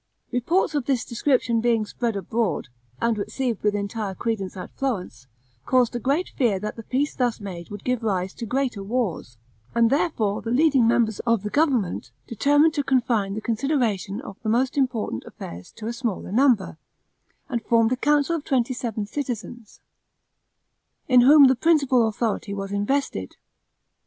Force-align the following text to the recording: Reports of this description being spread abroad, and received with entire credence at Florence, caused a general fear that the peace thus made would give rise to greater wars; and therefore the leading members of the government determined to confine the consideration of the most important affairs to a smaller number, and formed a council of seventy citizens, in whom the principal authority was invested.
Reports 0.31 0.73
of 0.73 0.85
this 0.85 1.05
description 1.05 1.61
being 1.61 1.85
spread 1.85 2.15
abroad, 2.15 2.69
and 2.99 3.19
received 3.19 3.61
with 3.61 3.75
entire 3.75 4.15
credence 4.15 4.57
at 4.57 4.75
Florence, 4.75 5.27
caused 5.67 5.95
a 5.95 5.99
general 5.99 6.23
fear 6.37 6.57
that 6.59 6.75
the 6.75 6.81
peace 6.81 7.13
thus 7.13 7.39
made 7.39 7.69
would 7.69 7.83
give 7.83 8.01
rise 8.01 8.33
to 8.33 8.47
greater 8.47 8.81
wars; 8.81 9.37
and 9.75 9.91
therefore 9.91 10.41
the 10.41 10.49
leading 10.49 10.87
members 10.87 11.19
of 11.19 11.43
the 11.43 11.51
government 11.51 12.09
determined 12.25 12.73
to 12.73 12.83
confine 12.83 13.35
the 13.35 13.41
consideration 13.41 14.19
of 14.21 14.41
the 14.41 14.49
most 14.49 14.75
important 14.75 15.23
affairs 15.25 15.71
to 15.71 15.85
a 15.85 15.93
smaller 15.93 16.31
number, 16.31 16.79
and 17.47 17.61
formed 17.63 17.91
a 17.91 17.95
council 17.95 18.35
of 18.37 18.47
seventy 18.47 18.73
citizens, 19.05 19.81
in 21.07 21.21
whom 21.21 21.43
the 21.45 21.55
principal 21.55 22.07
authority 22.07 22.55
was 22.55 22.71
invested. 22.71 23.35